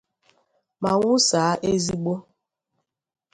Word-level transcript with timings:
ma 0.81 0.91
nwusàá 0.97 1.53
ozigbo 1.69 2.13